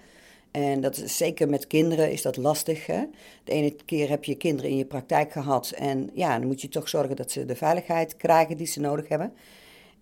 [0.54, 2.86] En dat is, zeker met kinderen is dat lastig.
[2.86, 3.04] Hè?
[3.44, 5.70] De ene keer heb je kinderen in je praktijk gehad.
[5.70, 9.08] En ja, dan moet je toch zorgen dat ze de veiligheid krijgen die ze nodig
[9.08, 9.34] hebben.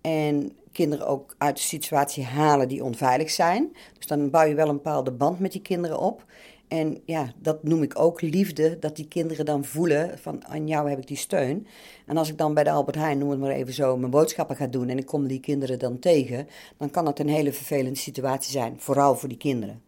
[0.00, 3.76] En kinderen ook uit de situatie halen die onveilig zijn.
[3.96, 6.24] Dus dan bouw je wel een bepaalde band met die kinderen op.
[6.68, 10.88] En ja, dat noem ik ook liefde, dat die kinderen dan voelen van aan jou
[10.88, 11.66] heb ik die steun.
[12.06, 14.56] En als ik dan bij de Albert Heijn, noem het maar even zo, mijn boodschappen
[14.56, 17.98] ga doen en ik kom die kinderen dan tegen, dan kan dat een hele vervelende
[17.98, 19.82] situatie zijn, vooral voor die kinderen.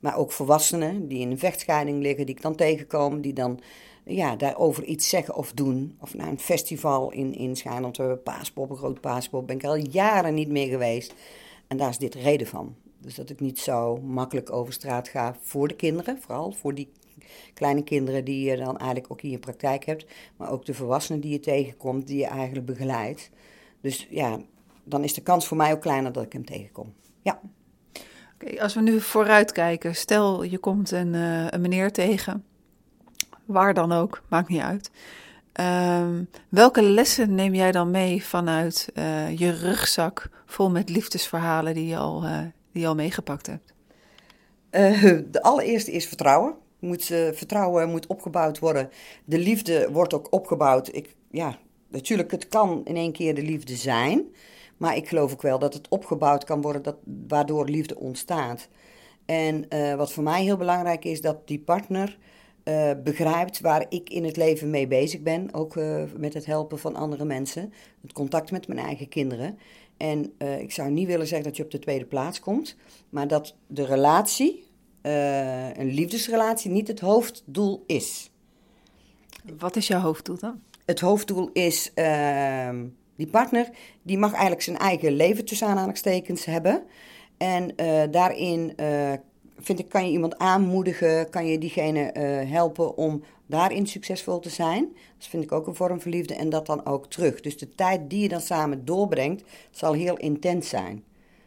[0.00, 3.60] Maar ook volwassenen die in een vechtscheiding liggen, die ik dan tegenkom, die dan
[4.04, 5.96] ja, daarover iets zeggen of doen.
[6.00, 9.64] Of naar een festival in, in Schijnland, we hebben paaspop, een groot paaspop, ben ik
[9.64, 11.14] al jaren niet meer geweest.
[11.66, 12.74] En daar is dit reden van.
[12.98, 16.88] Dus dat ik niet zo makkelijk over straat ga voor de kinderen, vooral voor die
[17.54, 20.06] kleine kinderen die je dan eigenlijk ook in je praktijk hebt.
[20.36, 23.30] Maar ook de volwassenen die je tegenkomt, die je eigenlijk begeleidt.
[23.80, 24.40] Dus ja,
[24.84, 26.92] dan is de kans voor mij ook kleiner dat ik hem tegenkom.
[27.22, 27.40] Ja
[28.58, 32.44] als we nu vooruit kijken, stel je komt een, uh, een meneer tegen,
[33.44, 34.90] waar dan ook, maakt niet uit.
[36.00, 41.86] Um, welke lessen neem jij dan mee vanuit uh, je rugzak vol met liefdesverhalen die
[41.86, 42.38] je al, uh,
[42.72, 43.74] die je al meegepakt hebt?
[45.32, 46.54] de allereerste is vertrouwen.
[46.78, 48.90] Moet, vertrouwen moet opgebouwd worden.
[49.24, 50.94] De liefde wordt ook opgebouwd.
[50.94, 54.24] Ik, ja, natuurlijk, het kan in één keer de liefde zijn.
[54.80, 56.96] Maar ik geloof ook wel dat het opgebouwd kan worden, dat,
[57.28, 58.68] waardoor liefde ontstaat.
[59.24, 62.18] En uh, wat voor mij heel belangrijk is, dat die partner
[62.64, 65.54] uh, begrijpt waar ik in het leven mee bezig ben.
[65.54, 67.72] Ook uh, met het helpen van andere mensen.
[68.02, 69.58] Het contact met mijn eigen kinderen.
[69.96, 72.76] En ik zou niet willen zeggen dat je op de tweede plaats komt.
[73.10, 74.64] Maar dat de relatie,
[75.02, 78.30] een liefdesrelatie, niet het hoofddoel is.
[79.58, 80.60] Wat is jouw hoofddoel dan?
[80.84, 82.86] Het hoofddoel is ehm,
[83.20, 83.68] die partner
[84.02, 86.82] die mag eigenlijk zijn eigen leven tussen aanhalingstekens hebben.
[87.36, 89.12] En uh, daarin uh,
[89.58, 94.48] vind ik, kan je iemand aanmoedigen, kan je diegene uh, helpen om daarin succesvol te
[94.48, 94.88] zijn.
[95.18, 97.40] Dat vind ik ook een vorm van liefde en dat dan ook terug.
[97.40, 101.04] Dus de tijd die je dan samen doorbrengt, zal heel intens zijn.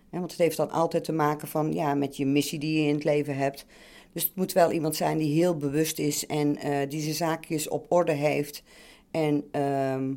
[0.09, 2.93] want het heeft dan altijd te maken van, ja, met je missie die je in
[2.93, 3.65] het leven hebt.
[4.13, 6.57] Dus het moet wel iemand zijn die heel bewust is en
[6.89, 8.63] die zijn zaakjes op orde heeft.
[9.11, 10.13] En ehm,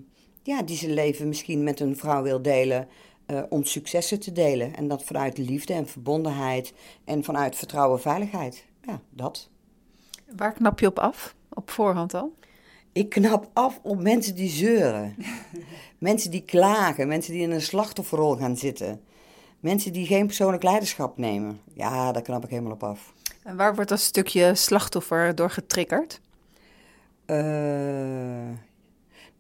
[0.47, 2.89] ja, die zijn leven misschien met een vrouw wil delen.
[3.27, 4.77] Uh, om successen te delen.
[4.77, 6.73] En dat vanuit liefde en verbondenheid
[7.05, 8.65] en vanuit vertrouwen en veiligheid.
[8.83, 9.49] Ja, dat.
[10.37, 11.35] Waar knap je op af?
[11.49, 12.35] Op voorhand al?
[12.93, 15.17] Ik knap af op mensen die zeuren.
[15.99, 17.09] mensen die klagen.
[17.09, 19.01] Mensen die in een slachtofferrol gaan zitten.
[19.61, 21.61] Mensen die geen persoonlijk leiderschap nemen.
[21.75, 23.13] Ja, daar knap ik helemaal op af.
[23.43, 26.21] En waar wordt dat stukje slachtoffer door getriggerd?
[27.27, 27.37] Uh,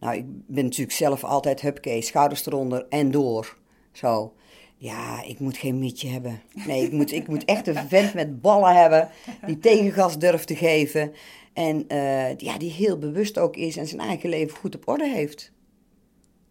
[0.00, 3.56] nou, ik ben natuurlijk zelf altijd hupke, schouders eronder en door.
[3.92, 4.35] Zo.
[4.76, 6.40] Ja, ik moet geen mietje hebben.
[6.66, 9.09] Nee, ik moet, ik moet echt een vent met ballen hebben.
[9.46, 11.12] Die tegengas durft te geven.
[11.52, 15.09] En uh, ja, die heel bewust ook is en zijn eigen leven goed op orde
[15.09, 15.52] heeft.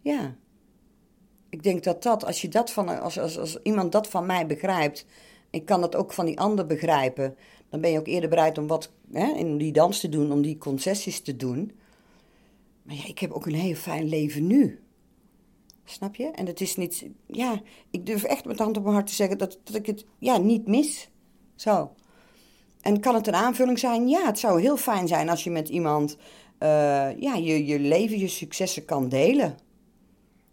[0.01, 0.35] Ja.
[1.49, 4.45] Ik denk dat dat, als, je dat van, als, als, als iemand dat van mij
[4.45, 5.05] begrijpt.
[5.49, 7.35] Ik kan dat ook van die ander begrijpen.
[7.69, 10.41] Dan ben je ook eerder bereid om wat hè, in die dans te doen, om
[10.41, 11.71] die concessies te doen.
[12.85, 14.79] Maar ja, ik heb ook een heel fijn leven nu.
[15.85, 16.31] Snap je?
[16.31, 19.13] En het is niet, ja, ik durf echt met de hand op mijn hart te
[19.13, 21.09] zeggen dat, dat ik het ja, niet mis.
[21.55, 21.91] Zo.
[22.81, 24.07] En kan het een aanvulling zijn?
[24.07, 26.17] Ja, het zou heel fijn zijn als je met iemand
[26.59, 29.57] uh, ja, je, je leven, je successen kan delen.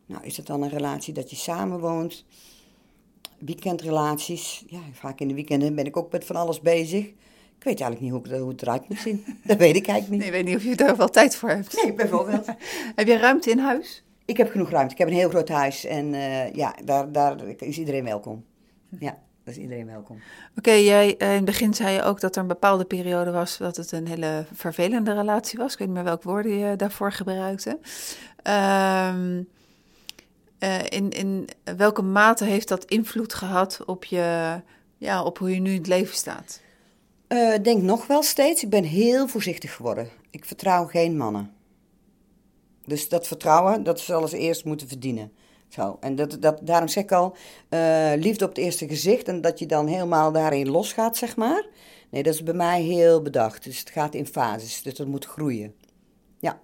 [0.07, 2.25] Nou, is het dan een relatie dat je samenwoont?
[3.39, 4.65] Weekendrelaties.
[4.67, 7.13] Ja, vaak in de weekenden ben ik ook met van alles bezig.
[7.63, 9.25] Ik weet eigenlijk niet hoe, ik, hoe het eruit moet zien.
[9.45, 10.19] Dat weet ik eigenlijk niet.
[10.19, 11.83] Nee, ik weet niet of je daar wel tijd voor hebt.
[11.83, 12.47] Nee, bijvoorbeeld.
[12.97, 14.05] heb je ruimte in huis?
[14.25, 14.93] Ik heb genoeg ruimte.
[14.93, 18.45] Ik heb een heel groot huis en uh, ja, daar, daar is iedereen welkom.
[18.99, 20.19] Ja, daar is iedereen welkom.
[20.57, 23.57] Oké, jij uh, in het begin zei je ook dat er een bepaalde periode was
[23.59, 25.73] dat het een hele vervelende relatie was.
[25.73, 27.79] Ik weet niet meer welke woorden je daarvoor gebruikte.
[28.47, 29.15] Uh,
[30.89, 34.61] in, in welke mate heeft dat invloed gehad op, je,
[34.99, 36.61] ja, op hoe je nu in het leven staat?
[37.55, 38.63] Ik denk nog wel steeds.
[38.63, 40.09] Ik ben heel voorzichtig geworden.
[40.31, 41.53] Ik vertrouw geen mannen.
[42.85, 45.33] Dus dat vertrouwen, dat ze eerst moeten verdienen.
[45.69, 45.97] Zo.
[46.01, 47.37] En dat, dat, daarom zeg ik al,
[47.71, 51.67] uh, liefde op het eerste gezicht en dat je dan helemaal daarin losgaat, zeg maar.
[52.11, 53.65] Nee, dat is bij mij heel bedacht.
[53.65, 55.75] Dus het gaat in fases, dus dat moet groeien.
[56.39, 56.61] Ja.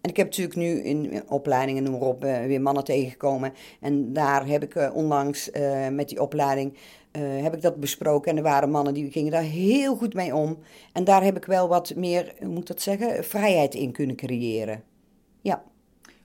[0.00, 3.52] En ik heb natuurlijk nu in opleidingen, noem maar op, uh, weer mannen tegengekomen.
[3.80, 5.50] En daar heb ik uh, onlangs
[5.90, 6.76] met die opleiding,
[7.20, 8.30] heb ik dat besproken.
[8.30, 10.58] En er waren mannen die gingen daar heel goed mee om.
[10.92, 14.16] En daar heb ik wel wat meer, hoe moet ik dat zeggen, vrijheid in kunnen
[14.16, 14.82] creëren.
[15.40, 15.62] Ja.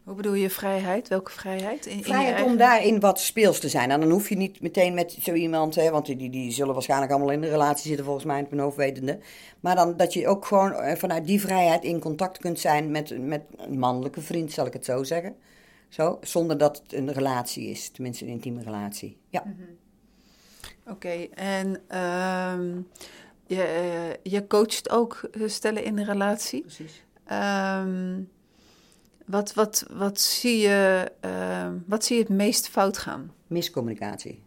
[0.03, 1.07] Hoe bedoel je vrijheid?
[1.07, 1.85] Welke vrijheid?
[1.85, 2.51] In, vrijheid eigen...
[2.51, 3.91] om daarin wat speels te zijn.
[3.91, 7.11] En dan hoef je niet meteen met zo iemand, hè, want die, die zullen waarschijnlijk
[7.11, 9.19] allemaal in een relatie zitten, volgens mij, in mijn hoofd wetende.
[9.59, 13.27] Maar dan dat je ook gewoon eh, vanuit die vrijheid in contact kunt zijn met,
[13.27, 15.35] met een mannelijke vriend, zal ik het zo zeggen.
[15.89, 19.17] Zo, zonder dat het een relatie is, tenminste een intieme relatie.
[19.29, 19.43] Ja.
[19.45, 19.77] Mm -hmm.
[20.89, 21.67] Oké, okay, en
[22.57, 22.87] um,
[23.45, 26.61] je, uh, je coacht ook stellen in de relatie.
[26.61, 27.03] Precies.
[27.31, 28.29] Um,
[29.25, 33.31] wat, wat, wat, zie je, uh, wat zie je het meest fout gaan?
[33.47, 34.43] Miscommunicatie.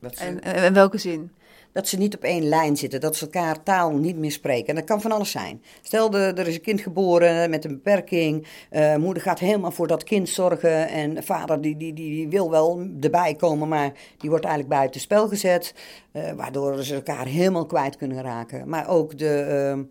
[0.00, 1.30] Dat ze, en in welke zin?
[1.72, 4.66] Dat ze niet op één lijn zitten, dat ze elkaar taal niet meer spreken.
[4.66, 5.62] En dat kan van alles zijn.
[5.82, 8.46] Stel, de, er is een kind geboren met een beperking.
[8.72, 10.88] Uh, moeder gaat helemaal voor dat kind zorgen.
[10.88, 15.00] En vader die, die, die, die wil wel erbij komen, maar die wordt eigenlijk buiten
[15.00, 15.74] spel gezet.
[16.12, 18.68] Uh, waardoor ze elkaar helemaal kwijt kunnen raken.
[18.68, 19.74] Maar ook de...
[19.76, 19.84] Uh,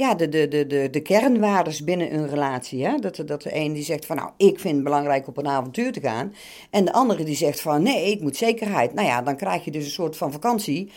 [0.00, 2.84] ja, de, de, de, de, de kernwaardes binnen een relatie.
[2.84, 2.96] Hè?
[2.96, 5.92] Dat, dat de een die zegt van nou, ik vind het belangrijk op een avontuur
[5.92, 6.34] te gaan.
[6.70, 8.94] En de andere die zegt van nee, ik moet zekerheid.
[8.94, 10.90] Nou ja, dan krijg je dus een soort van vakantie.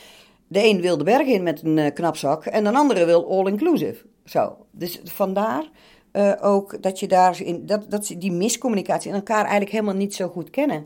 [0.48, 4.06] De een wil de berg in met een uh, knapzak en de andere wil all-inclusive.
[4.26, 5.70] Zo, dus vandaar
[6.14, 10.16] uh, ook dat je daar in, dat, dat die miscommunicatie en elkaar eigenlijk helemaal niet
[10.16, 10.86] zo goed kennen.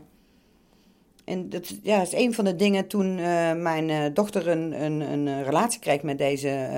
[1.28, 5.00] En dat ja, is een van de dingen toen uh, mijn uh, dochter een, een,
[5.00, 6.68] een, relatie kreeg met deze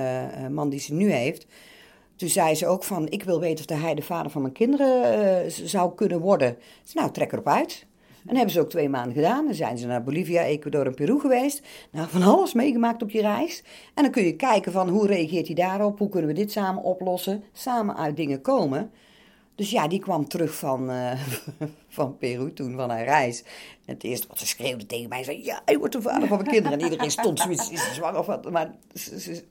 [0.49, 1.45] man die ze nu heeft.
[2.15, 5.51] Toen zei ze ook van, ik wil weten of hij de vader van mijn kinderen
[5.51, 6.57] zou kunnen worden.
[6.83, 7.85] Ze nou, trek erop uit.
[8.25, 9.45] En hebben ze ook twee maanden gedaan.
[9.45, 11.61] Dan zijn ze naar Bolivia, Ecuador en Peru geweest.
[11.91, 13.63] Nou, van alles meegemaakt op die reis.
[13.93, 15.99] En dan kun je kijken van, hoe reageert hij daarop?
[15.99, 17.43] Hoe kunnen we dit samen oplossen?
[17.53, 18.91] Samen uit dingen komen.
[19.61, 21.11] Dus ja, die kwam terug van, uh,
[21.87, 23.43] van Peru toen, van haar reis.
[23.85, 26.37] En het eerste wat ze schreeuwde tegen mij, zei, ja, hij wordt de vader van
[26.37, 26.79] mijn kinderen.
[26.79, 28.51] En iedereen stond zoiets, is zwanger of wat?
[28.51, 28.71] Maar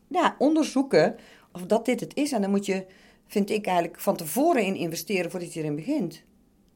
[0.09, 1.17] ja, onderzoeken
[1.53, 2.33] of dat dit het is.
[2.33, 2.87] En dan moet je,
[3.27, 6.23] vind ik eigenlijk, van tevoren in investeren voordat je erin begint.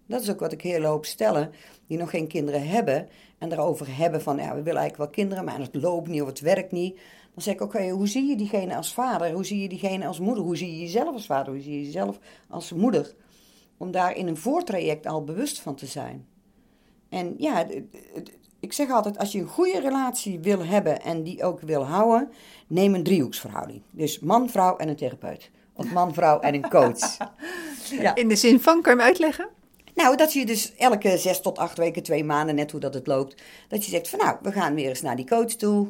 [0.06, 1.52] Dat is ook wat ik heel hoop stellen,
[1.86, 3.08] die nog geen kinderen hebben.
[3.38, 6.28] En daarover hebben van, ja, we willen eigenlijk wel kinderen, maar het loopt niet of
[6.28, 6.96] het werkt niet.
[7.34, 9.32] Dan zeg ik, oké, hoe zie je diegene als vader?
[9.32, 10.44] Hoe zie je diegene als moeder?
[10.44, 11.52] Hoe zie je jezelf als vader?
[11.52, 12.18] Hoe zie je jezelf
[12.48, 13.14] als moeder?
[13.84, 16.26] Om daar in een voortraject al bewust van te zijn.
[17.08, 17.66] En ja,
[18.60, 22.30] ik zeg altijd, als je een goede relatie wil hebben en die ook wil houden,
[22.66, 23.82] neem een driehoeksverhouding.
[23.90, 25.50] Dus man, vrouw en een therapeut.
[25.72, 27.16] Of man, vrouw en een coach.
[27.90, 28.14] Ja.
[28.14, 29.48] In de zin van, kan je hem uitleggen?
[29.94, 33.06] Nou, dat je dus elke zes tot acht weken, twee maanden, net hoe dat het
[33.06, 35.88] loopt, dat je zegt van nou, we gaan weer eens naar die coach toe.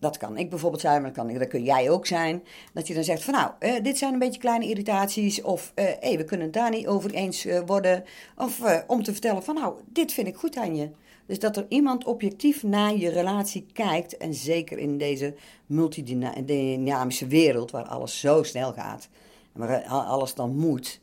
[0.00, 2.42] Dat kan ik bijvoorbeeld zijn, maar dat, kan, dat kun jij ook zijn.
[2.72, 5.42] Dat je dan zegt van nou, eh, dit zijn een beetje kleine irritaties.
[5.42, 8.04] Of hé, eh, hey, we kunnen het daar niet over eens uh, worden.
[8.36, 10.90] Of om te vertellen van nou, dit vind ik goed aan je.
[11.26, 14.16] Dus dat er iemand objectief naar je relatie kijkt.
[14.16, 15.34] En zeker in deze
[15.66, 19.08] multidynamische wereld waar alles zo snel gaat.
[19.52, 21.00] En waar alles dan moet.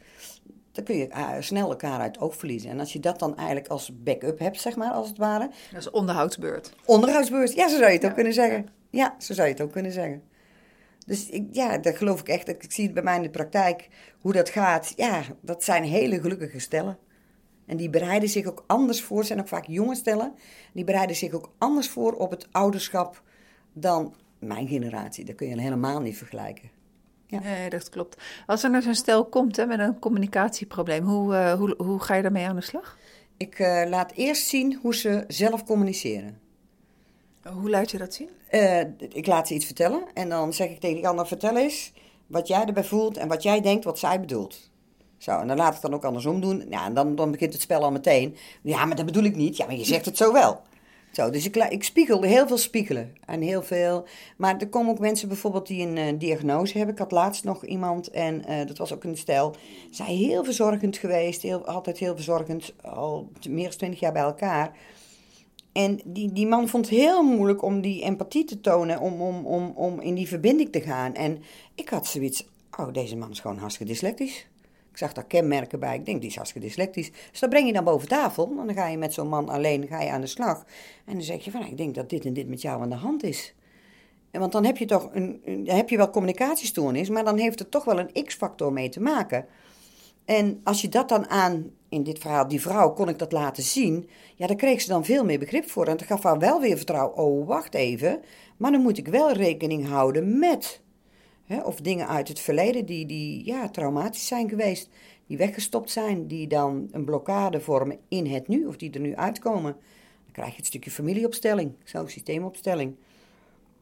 [0.71, 2.69] Dan kun je snel elkaar uit het oog verliezen.
[2.69, 5.49] En als je dat dan eigenlijk als backup hebt, zeg maar, als het ware.
[5.71, 6.73] Dat is onderhoudsbeurt.
[6.85, 8.76] Onderhoudsbeurt, ja, zo zou je het ook kunnen zeggen.
[8.97, 10.21] Ja, zo zou je het ook kunnen zeggen.
[11.05, 12.47] Dus ik, ja, dat geloof ik echt.
[12.47, 14.93] Ik zie het bij mij in de praktijk, hoe dat gaat.
[14.95, 16.97] Ja, dat zijn hele gelukkige stellen.
[17.65, 20.33] En die bereiden zich ook anders voor, zijn ook vaak jonge stellen.
[20.73, 23.23] Die bereiden zich ook anders voor op het ouderschap
[23.73, 25.25] dan mijn generatie.
[25.25, 26.69] Dat kun je helemaal niet vergelijken.
[27.25, 27.39] Ja.
[27.39, 28.21] Nee, dat klopt.
[28.45, 32.15] Als er nou zo'n stel komt hè, met een communicatieprobleem, hoe, uh, hoe, hoe ga
[32.15, 32.97] je daarmee aan de slag?
[33.37, 36.46] Ik uh, laat eerst zien hoe ze zelf communiceren.
[37.53, 38.29] Hoe laat je dat zien?
[38.51, 41.93] Uh, ik laat ze iets vertellen en dan zeg ik tegen die ander: vertel eens
[42.27, 44.71] wat jij erbij voelt en wat jij denkt wat zij bedoelt.
[45.17, 46.65] Zo, en dan laat ik het dan ook andersom doen.
[46.69, 48.35] Ja, en dan, dan begint het spel al meteen.
[48.61, 49.57] Ja, maar dat bedoel ik niet.
[49.57, 50.61] Ja, maar je zegt het zo wel.
[51.11, 53.15] Zo, dus ik, ik spiegel, heel veel spiegelen.
[53.25, 54.05] En heel veel.
[54.37, 56.95] Maar er komen ook mensen bijvoorbeeld die een uh, diagnose hebben.
[56.95, 59.55] Ik had laatst nog iemand, en uh, dat was ook een stel.
[59.91, 64.75] Zij heel verzorgend geweest, heel, altijd heel verzorgend, al meer dan twintig jaar bij elkaar.
[65.77, 69.45] En die, die man vond het heel moeilijk om die empathie te tonen, om, om,
[69.45, 71.13] om, om in die verbinding te gaan.
[71.13, 71.41] En
[71.75, 74.47] ik had zoiets, oh, deze man is gewoon hartstikke dyslectisch.
[74.91, 75.95] Ik zag daar kenmerken bij.
[75.95, 77.11] Ik denk, die is hartstikke dyslectisch.
[77.31, 78.55] Dus dat breng je dan boven tafel.
[78.59, 80.65] En dan ga je met zo'n man alleen ga je aan de slag.
[81.05, 82.89] En dan zeg je van, nou, ik denk dat dit en dit met jou aan
[82.89, 83.55] de hand is.
[84.31, 87.59] En want dan heb je toch een, een heb je wel communicatiestoornis, maar dan heeft
[87.59, 89.45] het toch wel een x-factor mee te maken.
[90.25, 93.63] En als je dat dan aan, in dit verhaal, die vrouw, kon ik dat laten
[93.63, 94.09] zien.
[94.35, 95.87] Ja, daar kreeg ze dan veel meer begrip voor.
[95.87, 97.17] En dat gaf haar wel weer vertrouwen.
[97.17, 98.19] Oh, wacht even.
[98.57, 100.81] Maar dan moet ik wel rekening houden met
[101.47, 104.89] Hè, of dingen uit het verleden die, die ja, traumatisch zijn geweest,
[105.27, 109.15] die weggestopt zijn, die dan een blokkade vormen in het nu, of die er nu
[109.15, 109.71] uitkomen.
[110.23, 112.95] Dan krijg je het stukje familieopstelling, zo systeemopstelling.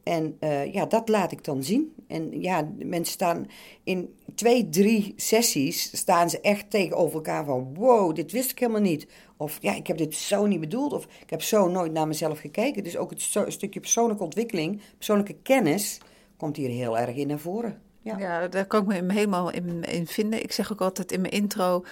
[0.05, 1.93] En uh, ja, dat laat ik dan zien.
[2.07, 3.47] En ja, mensen staan
[3.83, 8.81] in twee, drie sessies, staan ze echt tegenover elkaar van, wow, dit wist ik helemaal
[8.81, 9.07] niet.
[9.37, 12.39] Of ja, ik heb dit zo niet bedoeld, of ik heb zo nooit naar mezelf
[12.39, 12.83] gekeken.
[12.83, 15.97] Dus ook het stukje persoonlijke ontwikkeling, persoonlijke kennis
[16.37, 17.81] komt hier heel erg in naar voren.
[18.05, 18.17] Ja.
[18.17, 20.43] ja, daar kan ik me helemaal in, in, vinden.
[20.43, 21.85] Ik zeg ook altijd in mijn intro: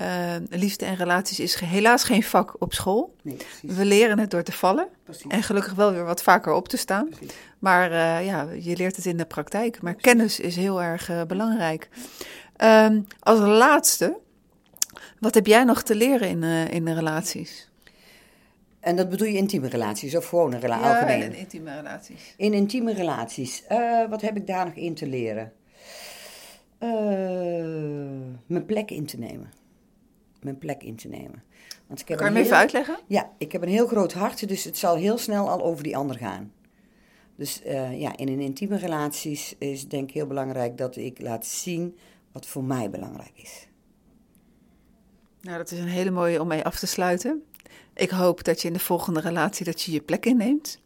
[0.00, 3.14] uh, liefde en relaties is helaas geen vak op school.
[3.22, 4.88] Nee, We leren het door te vallen.
[5.04, 5.30] Precies.
[5.30, 7.08] En gelukkig wel weer wat vaker op te staan.
[7.08, 7.36] Precies.
[7.58, 9.82] Maar uh, ja, je leert het in de praktijk.
[9.82, 11.88] Maar kennis is heel erg uh, belangrijk.
[12.64, 14.18] Um, als laatste,
[15.18, 17.68] wat heb jij nog te leren in, in de relaties?
[18.80, 20.86] En dat bedoel je intieme relaties of gewoon een relatie?
[20.86, 21.22] Ja, algemeen?
[21.22, 22.34] in intieme relaties.
[22.36, 23.62] In intieme relaties.
[23.68, 25.52] Uh, wat heb ik daar nog in te leren?
[26.82, 26.90] Uh,
[28.46, 29.52] mijn plek in te nemen.
[30.42, 31.42] Mijn plek in te nemen.
[31.86, 32.98] Want ik heb kan je me even uitleggen?
[33.06, 35.96] Ja, ik heb een heel groot hart, dus het zal heel snel al over die
[35.96, 36.52] ander gaan.
[37.36, 41.46] Dus uh, ja, in een intieme relaties is denk ik heel belangrijk dat ik laat
[41.46, 41.96] zien
[42.32, 43.68] wat voor mij belangrijk is.
[45.40, 47.42] Nou, dat is een hele mooie om mee af te sluiten.
[47.94, 50.80] Ik hoop dat je in de volgende relatie dat je je plek inneemt.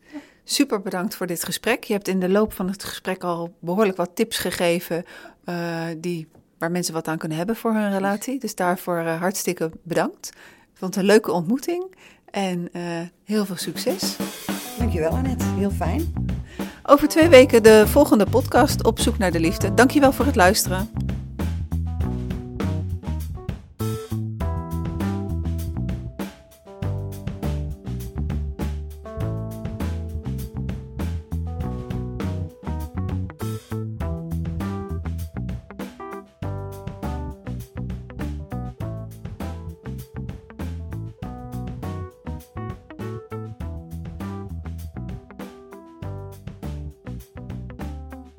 [0.45, 1.85] Super bedankt voor dit gesprek.
[1.85, 5.05] Je hebt in de loop van het gesprek al behoorlijk wat tips gegeven
[5.49, 6.29] uh, die,
[6.59, 8.39] waar mensen wat aan kunnen hebben voor hun relatie.
[8.39, 10.29] Dus daarvoor uh, hartstikke bedankt.
[10.73, 11.95] Ik vond het een leuke ontmoeting
[12.31, 12.83] en uh,
[13.25, 14.17] heel veel succes.
[14.79, 16.13] Dankjewel Annette, heel fijn.
[16.83, 19.75] Over twee weken de volgende podcast Op zoek naar de liefde.
[19.75, 20.91] Dankjewel voor het luisteren.